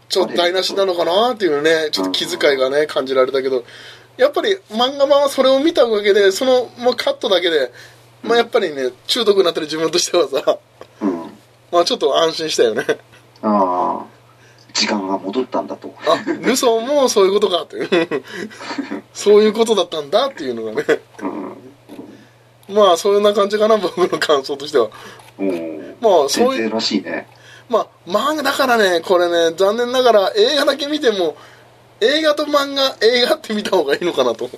[0.09, 3.65] ちょっと台無しなのかなっていうね、ちょっと気遣いがね、感じられたけど、
[4.17, 7.71] やっぱり漫画版はそれを見たおかげで、その、まあ、カットだけで、
[8.23, 10.57] まあやっぱりね、中毒になってる自分としてはさ、
[11.01, 11.31] うん。
[11.71, 12.85] まあちょっと安心したよね。
[13.41, 14.05] ああ、
[14.77, 15.93] 時間が戻ったんだと。
[16.05, 18.23] あ、ルソンもそういうことかっていう。
[19.13, 20.99] そういうことだったんだっていうのがね。
[21.19, 21.25] う
[22.73, 22.75] ん。
[22.75, 24.89] まあ、そんな感じかな、僕の感想としては。
[25.99, 27.27] まあ、そういう、らしいね。
[27.69, 31.35] まあ、漫画だからね、これね、残念ながら映画だけ見ても、
[31.99, 34.49] 映画と漫画、映画って見た方がいいのかなと。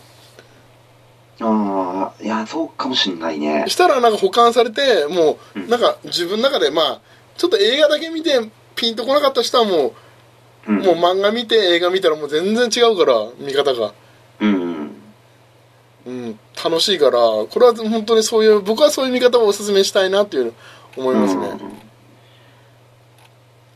[1.41, 3.63] ああ、いや、そうかもしんないね。
[3.67, 7.01] したらなんか保管されて、もう、うんなんか自分の中で、まあ、
[7.37, 9.93] ちょっと映画だけ見てピンとこなかった人はもう、
[10.67, 10.77] うん。
[10.79, 13.93] もう漫画見て映画見たらもう全然違うから、見方が。
[14.39, 14.91] うん。
[16.05, 20.53] うん、楽しいから、これは本当にそういう、僕はそういう見方をお勧めしたいなっていう
[20.97, 21.47] 思いますね。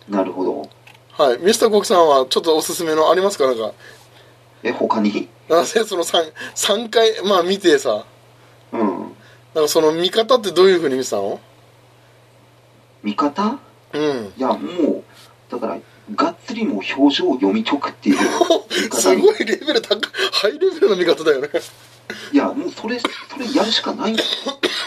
[0.07, 0.15] うん。
[0.15, 0.69] なるほど。
[1.11, 1.37] はい。
[1.39, 3.45] ミスターコクさんはちょっとおすすめのありますか？
[3.45, 3.73] なんか。
[4.63, 5.29] え、他に？
[5.47, 8.05] なぜその 3, 三回、まあ見てさ、
[8.71, 8.81] うん。
[9.53, 11.39] なんかその見方ってどういう風に見てたの
[13.03, 13.59] 見方
[13.93, 14.33] うん。
[14.35, 15.03] いや、もう、
[15.51, 15.77] だから、
[16.15, 18.17] がっつりもう表情を読み解くっていう。
[18.91, 19.99] すごいレベル高い、
[20.31, 21.49] ハイレベルの見方だよね。
[22.31, 23.07] いや、もうそれ、そ
[23.39, 24.17] れやるしかないん。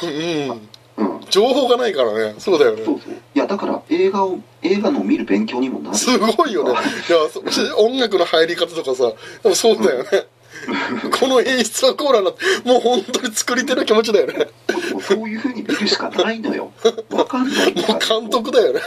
[0.03, 0.69] うん。
[0.99, 1.21] うん。
[1.31, 2.35] 情報がないからね。
[2.39, 2.85] そうだよね。
[2.85, 3.13] そうそう。
[3.13, 5.97] いや、だから映画を、映画の見る勉強にもなる。
[5.97, 6.71] すごいよね。
[6.73, 7.41] いや、そ
[7.83, 9.13] 音楽の入り方とかさ、
[9.55, 10.27] そうだよね。
[11.19, 14.49] この演出はこうなんだって、もう本当に作り手の気持ちだよね。
[14.93, 16.73] もうそういう風に見るしかないのよ。
[17.11, 18.81] わかんないもう監督だよね。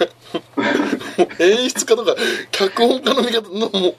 [1.17, 2.15] もう演出家とか、
[2.51, 3.95] 脚本家の見方の、もう、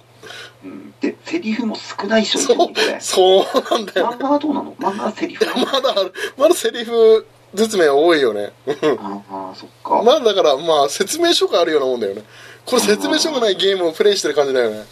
[0.64, 2.56] うんで、セリフも少ないでしょ、そう
[3.00, 4.16] そうなんだよね。
[4.16, 4.74] 漫画はどうなの？
[4.78, 5.44] 漫画はセリフ？
[5.46, 8.52] まだある、まだセリフ説明多いよね。
[8.98, 10.02] ああ、そっか。
[10.02, 12.22] まだだから、まあ、説明書があるようなもんだよね。
[12.66, 14.84] これ説明書がないゲームをプレイしてる感じだよね。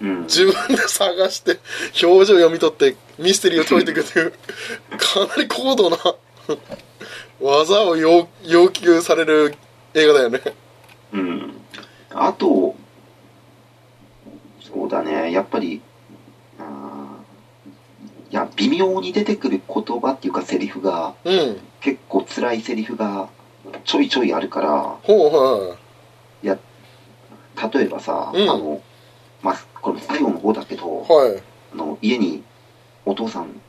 [0.00, 0.22] うん。
[0.22, 1.58] 自分で探して、
[2.02, 4.32] 表情を読み取って、ミステリーを解いていくという、
[4.96, 5.98] かなり高度な
[7.40, 9.54] 技を要要求される
[9.94, 10.40] 映画だよね。
[11.12, 11.54] うん。
[12.10, 12.74] あと、
[14.60, 15.82] そうだね、やっぱり、
[18.30, 21.60] いや、微妙に出てくる言葉っていうかセリフが、うん。
[21.80, 23.28] 結構辛いセリフが
[23.84, 25.76] ちょいちょいあるから、ほうは
[26.42, 26.58] いや、
[27.72, 28.80] 例えばさ、うんあの、
[29.42, 31.12] まあ、これ最後の方だけど、い。
[31.12, 31.42] はい。
[31.72, 32.42] あの家に
[33.04, 33.60] お父さん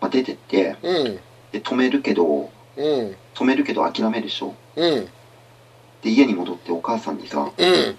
[0.00, 1.18] が出てって、うん。
[1.52, 3.16] で、止めるけど、うん。
[3.34, 5.08] 止めるけど諦めるでしょうん。
[6.02, 7.96] で、家に戻ってお母さんにさ、うん。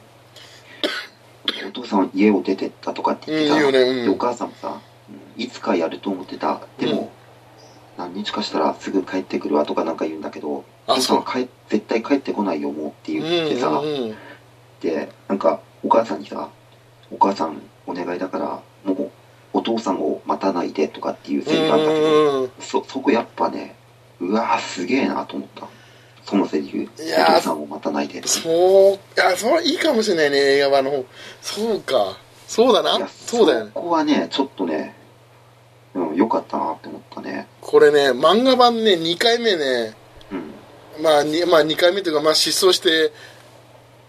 [1.67, 7.11] お父さんは家を出てったとかって言ってた、ねうんでお母さんもさ、うんいつかやると思ってたでも、
[7.97, 13.23] 何日かしたらすぐ帰ってくるわとかなんか言うんだけどおあ父さんは帰絶対帰ってこないよもうってうん。
[13.23, 14.15] 言ってさ、うん。
[14.81, 16.49] でなんかお母さんにさ
[17.11, 19.11] 「お母さんお願いだからもう
[19.53, 22.51] お父さんを待たないで」とかっていうセリフがあったけど、うん。
[22.59, 23.75] そそこやっぱね
[24.19, 25.67] うわーすげえなと思った
[26.25, 31.05] そのセリフ「いやーお父さんを待たないで」そう、いや、それはいいかもしれないね、映画版の方。
[31.41, 32.17] そうか。
[32.47, 33.07] そうだな。
[33.07, 33.71] そうだよね。
[33.73, 34.95] そこはねちょっとね
[35.93, 39.95] うん良かったなって思ったねこれね、漫画版ね、2回目ね、
[40.31, 40.53] うん
[41.03, 43.11] まあ、にまあ、2回目というか、まあ、失踪して、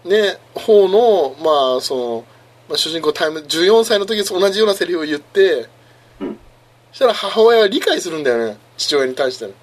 [0.05, 2.25] ね、方の、まあ、その、
[2.71, 5.67] まあ、主人公タイム、14歳の時同じようなセリフを言って、
[6.21, 6.39] うん。
[6.91, 9.53] そしたら母親は理解するんだよね、父親に対して。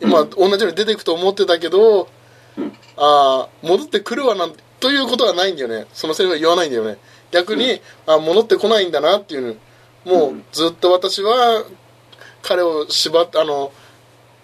[0.00, 0.30] 今、うん。
[0.30, 2.08] 同じように出ていくと思ってたけど、
[2.56, 2.72] うん。
[2.96, 5.86] ああ、戻ってくるわなんということはないんだよね。
[5.92, 6.96] そのセリフは言わないんだよね。
[7.32, 7.80] 逆に、うん。
[8.14, 9.58] あ戻ってこないんだなっていう
[10.06, 10.16] の。
[10.16, 10.44] もう、うん。
[10.52, 11.66] ずっと私は、
[12.40, 13.72] 彼を縛って、あの、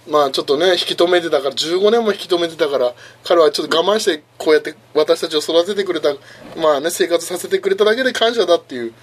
[0.09, 6.15] まあちょっとね、引き止めてたから、15年も引き止めてたから、彼はちょっと我慢して、こうやって私たちを育ててくれた、
[6.57, 8.95] まあね、生活させてくれただけで感謝だっていう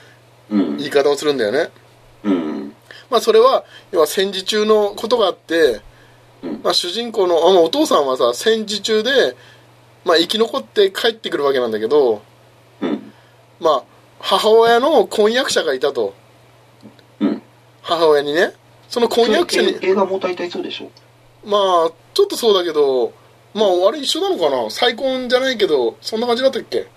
[0.51, 1.69] うん言い方をするんだよね。
[2.23, 2.75] うん
[3.09, 5.81] まあそれは、要は戦時中のことがあって、
[6.43, 9.35] うんまあ主人公の、あのお父さんはさ、戦時中で、
[10.05, 12.21] まあ生き残って帰ってくるわけなんだけど、
[12.81, 13.13] うん
[13.59, 13.83] まあ
[14.19, 16.13] 母親の婚約者がいたと。
[17.19, 17.41] うん
[17.81, 18.53] 母親にね。
[18.89, 20.91] その婚約者に映画も大体そうでしょ？
[21.47, 23.13] まあ、ちょっとそうだけど、
[23.53, 24.69] まあ、あれ一緒なのかな？
[24.69, 26.87] 再婚じゃないけど、そんな感じだったっけ？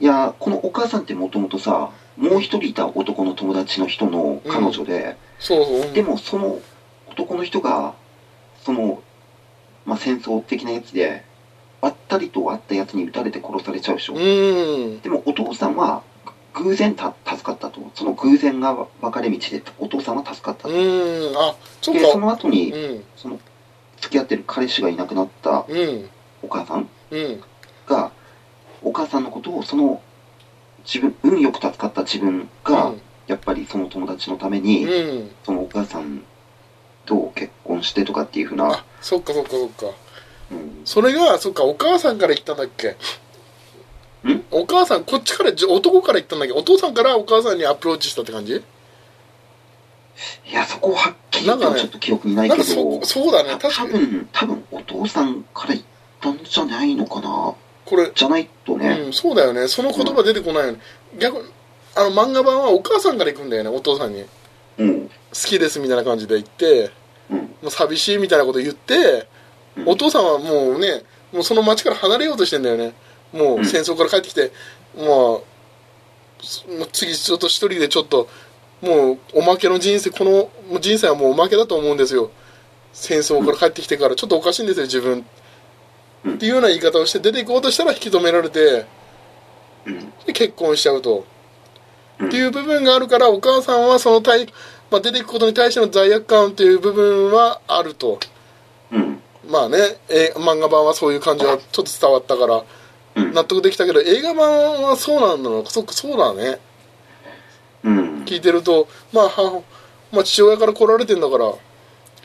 [0.00, 5.92] いやこのお母さんってもともとさもう一人いた男の友達の人の彼女で、そうそう。
[5.92, 6.60] でもその
[7.10, 7.94] 男の人が
[8.64, 9.02] その、
[9.84, 11.24] まあ、戦争的なやつで
[11.80, 14.14] ばったりと会ったやつに撃たれて殺されちゃうでしょ？
[14.14, 15.00] うん。
[15.00, 16.02] でもお父さんは
[16.54, 17.80] 偶然た助かったと。
[17.94, 20.68] その偶然が分かれ道でお父さんは助かったと。
[20.68, 20.72] う。
[20.72, 23.04] んあそっで、そかの後に、うん。
[23.16, 23.38] その
[24.00, 26.08] 付き合ってる彼氏がいなくなったうん。
[26.42, 27.42] お母さんうん。
[27.86, 28.12] が、
[28.82, 30.02] お母さんのことをその
[30.84, 32.92] 自分、運よく助かった自分が、
[33.26, 35.30] やっぱりその友達のために、うん。
[35.44, 36.22] そのお母さん
[37.06, 39.86] と結婚してとかっていうふうなあ、そっかそっかそっか。
[40.50, 42.88] うん、それがそっかお母さんから言ったんだっけ？
[42.88, 42.96] ん
[44.50, 48.62] お母さんこっちからじ男から言ったんだけどお父さんからお母さんにアプローチしたって感じ？
[50.48, 53.50] いや、そこはっきりとなんかねはちょっと記憶にないけど、かそそうだね。
[53.58, 53.90] た確かに。
[53.90, 55.84] 多分、多分お父さんから言っ
[56.20, 57.54] たんじゃないのかな？
[57.84, 59.66] これじゃないとね、うん、そうだよね。
[59.66, 60.78] その言葉出てこないよね、
[61.18, 61.38] 逆
[61.96, 64.22] あの漫画版はお母さんから行くんだよねお父さんに。
[64.22, 64.28] 好
[64.78, 66.90] うん、きですみたいな感じで言って
[67.30, 69.26] うん、もう寂しいみたいなこと言って、
[69.76, 69.88] うん。
[69.88, 72.92] お父さんはもうねもうその町から離れようとしてんだよね
[73.32, 74.52] もう戦争から帰ってきて、
[74.96, 78.28] もうすもう次ちょっと一人でちょっと
[78.80, 82.30] もうおまけの人生この人生はもうおまけだと思うんですよ。
[82.92, 85.24] 戦争から帰ってきてからちょっとおかしいんですよ自分、
[86.24, 86.34] うん。
[86.34, 88.86] っていうような言い方をして出ていこうとしたら引き止められて
[89.86, 91.24] うん、で結婚しちゃうと、
[92.20, 92.28] うん。
[92.28, 94.46] っていう部分があるからお母さんはその対、
[94.90, 98.20] まあ、出ていくことに対しての罪悪感という部分はあると。
[98.92, 102.56] うん、まあね、えー漫画版はそういう感じはちょっと伝わったから。
[102.56, 102.62] うん、
[103.14, 106.58] 納得できたけど映画版はそうなんだろうそっかそうだね。
[107.84, 109.62] うん、聞いてるとまあは、
[110.12, 111.52] まあ、父親から来られてんだから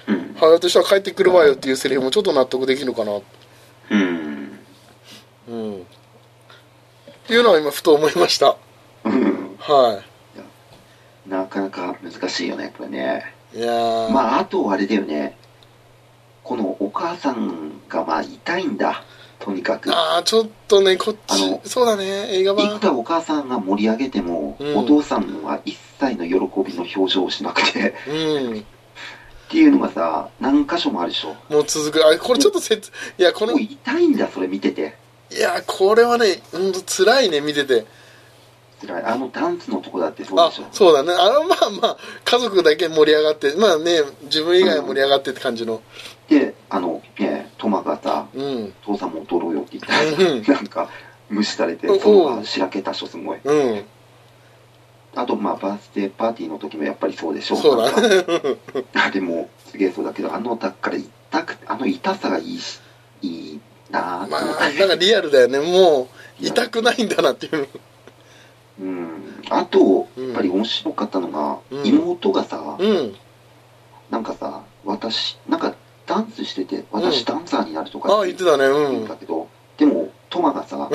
[0.08, 3.19] うん、母親としては帰ってくるわよっていうセリフもちょっと納得できるかな。
[3.91, 4.60] うん、
[5.50, 5.76] うん。
[5.76, 5.84] っ
[7.28, 8.56] ていうのは今ふと思いました。
[9.04, 10.02] うん、は
[11.28, 13.34] なかなか難しいよね、これね。
[13.54, 15.38] いいやー、まあ、あとあれだよね。
[16.43, 19.04] このお母さんがまあ痛いんだ。
[19.39, 19.93] とにかく。
[19.93, 24.78] ああちょっとねこっあのちそうだね映画いく版らお母さんが盛り上げても、うん。
[24.78, 26.34] お父さんは一切の喜
[26.69, 27.93] びの表情をしなくて。
[28.08, 28.60] うん。
[28.60, 31.36] っていうのがさ何箇所もあるでしょ。
[31.50, 32.06] もう続く。
[32.06, 34.95] あこれちょっとせついやこの痛いんだそれ見てて。
[35.32, 37.86] いやこれはねほんと辛いね見てて。
[38.82, 39.04] 辛い。
[39.04, 40.65] あのダンスのとこだってそうあでしょ。
[40.71, 41.13] そうだね。
[41.13, 45.82] あのまあまあ家族だけ盛り上がってまあね自分以外は盛り上がってって感じの
[46.27, 50.23] であのねトマがさうん「父さんも踊ろうよ」って言った。
[50.23, 50.43] うん。
[50.43, 50.89] ら なんか
[51.29, 51.99] 無視されてうん。
[51.99, 53.39] その場しらけた人すごい。
[53.43, 53.85] うん。
[55.15, 57.91] あとまあバースデーパーティーの時もやっぱりそうでしょそうだ
[59.03, 62.79] あれ もすげえそうだけどあのだから痛くあの痛さがいいし
[63.23, 63.59] いい
[63.89, 65.59] なまあなんかリアルだよね。
[65.59, 66.07] もう
[66.39, 67.67] 痛くないんだなっていう。
[68.79, 71.87] うん、あと、うんやっぱり面白かったのが、うん。
[71.87, 73.15] 妹がさ、うん。
[74.11, 75.73] なんかさ、私、なんか
[76.07, 78.63] ダンスしてて、私ダンサーになるとかああ言ってたね。
[78.63, 78.85] 言うん。
[79.01, 80.89] うんだけど、でも、トマがさ、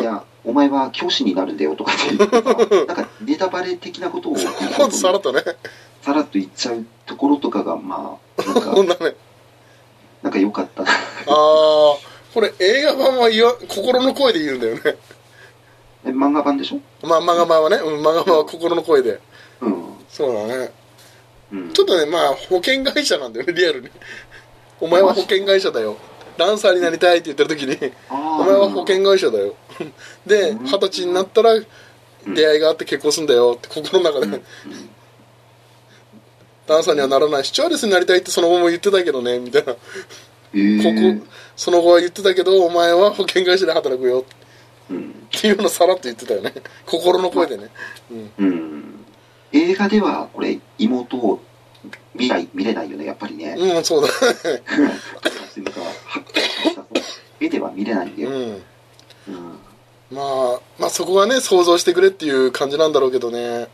[0.00, 2.54] いや、お前は教師になるんだよとかって言ってさ、
[2.86, 4.36] なんかネタバレ的なことを
[4.90, 5.42] さらっとね。
[6.02, 9.14] さらっと言っちゃうところとかが、まあ、なんか、 ね。
[10.22, 10.82] なんか良かった。
[10.82, 10.90] な。
[10.90, 10.94] あ
[11.28, 11.34] あ
[12.34, 13.30] これ映画版は
[13.68, 14.80] 心の声で言うんだよね。
[16.04, 17.06] え漫画版でしょ？
[17.06, 19.20] まあ漫画版はね、うん、漫画版は心の声で。
[19.60, 19.84] うん。
[20.08, 20.72] そうだね。
[21.52, 23.88] うん、ちょっとねまあ保険会社なんだよねリアルに
[24.80, 25.96] お前は保険会社だよ。
[26.36, 29.54] ダンサーになりたいって言ってる時にお前は保険会社だよ。
[30.26, 30.64] でうん。
[30.64, 31.54] 二十歳になったら
[32.26, 34.42] 出会いがあって結婚するんだよって心の中で。
[36.66, 39.72] ダンサーにはならないしチュアレスになりたいってその後も言ってたけどねみたいな。
[39.72, 39.78] こ
[40.54, 44.24] えー、こその後は言ってたけどお前は保険会社で働くよ。
[44.90, 45.28] うん。
[45.36, 46.52] っていうのをさらっと言ってたよね。
[46.84, 47.70] 心の声でね。
[48.10, 48.32] うん。
[48.38, 49.04] うん。
[49.52, 51.40] 映画では、これ、妹を
[52.16, 53.54] 見ない、見れないよね、やっぱりね。
[53.58, 54.08] うんそうだ
[57.38, 58.30] 絵では見れないんだよ。
[58.30, 59.58] うんうん。
[60.10, 63.66] まあまあそこはね想像してくれっていう感じなんだろうけどね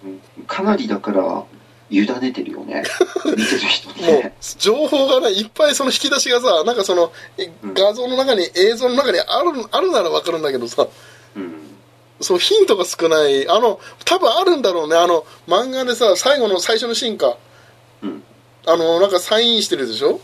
[0.46, 1.44] かなりだから、
[1.90, 2.82] 委ねてるよね。
[3.24, 4.34] 見てる人ね。
[4.58, 7.12] 情報がねいっぱいその引き出しがさなんかその
[7.74, 10.86] 画像の中に映像の中にあるあるなら分かるんだけどさ
[11.36, 11.54] うん。
[12.20, 17.36] そうヒントが少ないあの多分あるんだろうねあの漫画でさ最後の最初のシーンか
[18.02, 18.22] うん。
[18.66, 20.20] あのなんかサインしてるでしょ？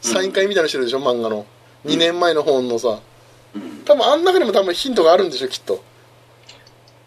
[0.00, 1.00] サイン会みたいなのしてるでしょ？
[1.00, 1.46] 漫画の。
[1.84, 3.00] 2年前の本のさ。
[3.54, 3.82] うん。
[3.84, 5.48] 多分あん中にも多分ヒントがあるんでしょ？
[5.48, 5.82] きっと。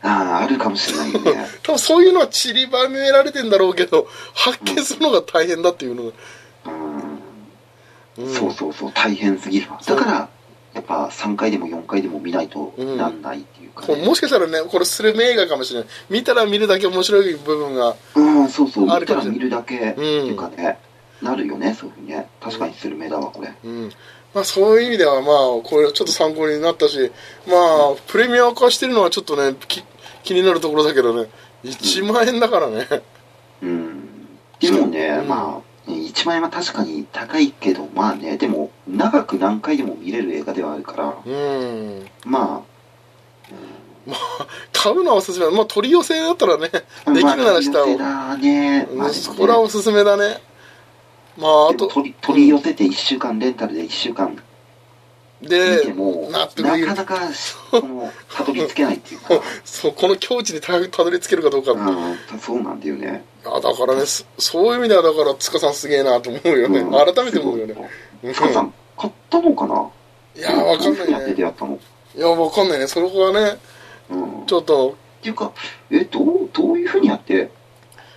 [0.01, 1.47] ああ、あるかもしれないよね。
[1.63, 6.11] 多分そういうのは散りばめられてんだろうけど発見するのが大変だっていうのが、
[8.17, 8.25] うん。
[8.25, 8.33] うん。
[8.33, 9.79] そうそうそう、大変すぎるわ。
[9.85, 10.29] だから、
[10.89, 20.77] ぱ3回でも4回でも見ないとなんないっていうか、ねこれもしかしたらねこれスルメ映画かもしれない見たら見るだけ面白い部分がうん、そうそう、見たら見るだけっていうかね。
[21.21, 22.27] なるよね、そういうふうにね。
[22.41, 23.53] 確かにスルメだわ、これ。
[23.63, 23.91] うん。
[24.33, 27.11] まあそういう意味では、まあ、これちょっと参考になったし、
[27.47, 29.83] まあ、プレミア化してるのはちょっとね、き
[30.23, 31.29] 気になるところだけどね、
[31.63, 32.87] 1万円だからね。
[33.61, 34.09] うん。
[34.59, 42.07] でもね、うんまあ、1万円は確かに高いけど、まあね、でも、長く何回でも見れる映画ではあるから、うん。
[42.25, 42.63] ま
[44.73, 45.49] 買うのはおすすめ。
[45.51, 46.69] まあ取り寄せだったらね、
[47.05, 48.87] あ、できるならしたまあ、方だね。
[48.95, 50.41] まあねそこらおすすめだね。
[51.37, 54.39] まあ、あと、取り取り寄せて1週間、レンタルで1週間見
[55.41, 57.19] でなかなか、
[57.71, 61.71] この、たどり着けないっていうか、 そう、この境地にたたどり着けるかどうか。
[61.71, 63.23] うん、そうなんだよね。
[63.45, 66.79] あだからね、そそういう意味では、だから、塚さんすげえなと思うよね。
[66.79, 67.75] うん改めて思うよね。
[68.23, 69.89] うんつかさん、買ったのかな？
[70.35, 71.35] いや、わかんないね。
[71.37, 72.87] いや、わかんないね。
[72.87, 73.57] そこがね、
[74.09, 74.45] うん。
[74.45, 75.53] ちょっと、っていうか、
[75.89, 77.49] え、どう、どういうふうにやって、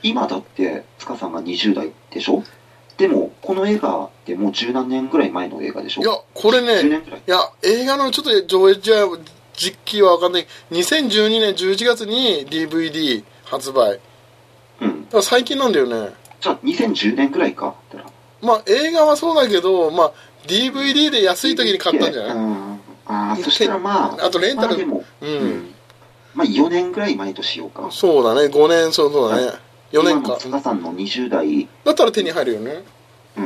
[0.02, 2.42] 今だって、塚さんが20代でしょ？
[2.96, 6.02] でも、この映画ってもう十何年ぐらい前の映画でしょ？
[6.02, 7.30] いや、これ10ね、い。
[7.30, 9.06] いや、映画のちょっと上映じゃ、
[9.54, 10.46] 実機はわかんない。
[10.70, 13.98] 2012年11月に DVD 発売。
[15.10, 15.22] だうん。
[15.22, 16.14] 最近なんだよね。
[16.40, 17.74] じゃあ、2010年ぐらいか？
[18.40, 20.12] まあ、映画はそうだけど、まあ、
[20.46, 22.36] DVD で安い時に買ったんじゃない？
[22.36, 22.72] うん。
[23.06, 25.74] ああ、そしたらまあ、あとレンタルまあでも、うん
[26.34, 27.88] まあ、4年ぐらい前としようか。
[27.90, 29.52] そうだね、5年、そうそうだね。
[29.92, 30.40] 4年今のか。
[30.40, 32.82] 塚さんの20代、だったら手に入るよね。
[33.36, 33.44] うん。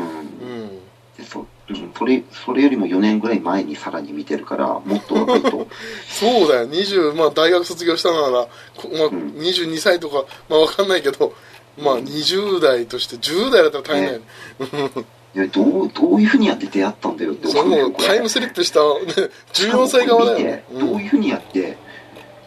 [1.27, 5.67] そうんそれそれよりも4年ぐらい前にさらに見てるからもっと若いと。
[6.09, 8.47] そうだよ、20、まあ大学卒業したなら、
[8.77, 9.33] こまあ、ん。
[9.35, 11.35] 22歳とか、まあわかんないけど、
[11.77, 15.49] まあ20代として、10代だったら大変だよね。
[15.53, 20.39] どうどういうふうにやって出会ったんだよって 思うタイムスリップした、ね、 14歳側だよ。
[20.39, 20.65] ね。
[20.73, 21.77] どういうふうにやって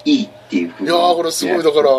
[0.06, 1.92] いいっていうふうに、いやー、これすごい、だから、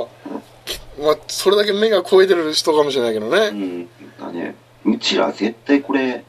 [1.04, 3.50] まあ、それだけ目が超えてる人かもしれないけどうね。
[3.50, 3.88] ん。
[4.18, 4.54] だね。
[4.84, 6.24] うちら絶対これ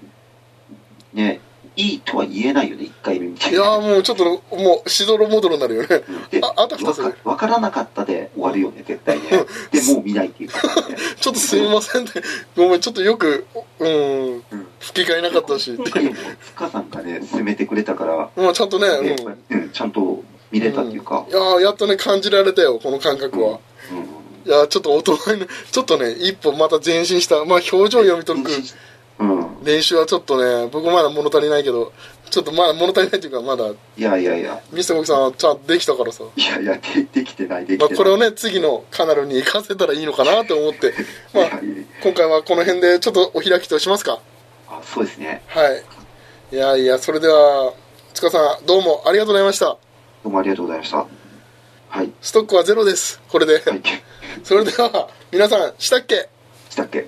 [1.14, 1.42] ね
[1.76, 5.88] いいとは言えないよね一回目見ていやーもうちょっと、もう、しどろもどろになるよね。
[6.30, 9.24] でああと二つわかわからなかったで終わるよね絶対ね。
[9.72, 10.58] でもう見ないっていうか、
[10.90, 12.22] ね、 ちょっとすみませんって、
[12.58, 13.46] ごめん、ちょっとよく、
[13.80, 14.44] うん、うん。
[14.80, 18.30] 吹き替えなかったし、今回も塚さんがね進めてくれたから。
[18.36, 19.16] まあちゃんとね、ね
[19.50, 19.62] うん。
[19.62, 23.60] うん、ちゃんと見れたっていうか、いやーやっとね、感じられたよ、この感覚は。
[23.92, 24.52] うん。
[24.52, 28.52] いやーちょっと大人にね、ちょっとね、一歩また前進した、まあ表情読み解く
[29.22, 31.94] うん、練習はちょっとね、僕まだ物足りないけど、
[32.32, 36.24] ちょっとまだ物足りないっていうか、まだ、いやいやいやミスターコキさんはちゃんとできたからさ。
[36.36, 40.94] いやいやでできてないできてない、まあこれをね、次のカナルに活かせたらいいのかなと思って、
[41.34, 44.20] ま あいやいや今回はこの辺でちょっとお開きとしますか。
[44.70, 45.84] あそうですねはい。
[46.54, 47.74] いやいや、それでは、
[48.14, 49.66] 塚さん、どうもありがとうございました。
[49.66, 49.78] ど
[50.26, 51.06] うもありがとうございました
[51.90, 53.22] はいストックはゼロです。
[53.30, 53.54] これで。
[53.56, 53.82] はい
[54.44, 56.30] それでは、皆さん、したっけ？
[56.70, 57.06] したっけ？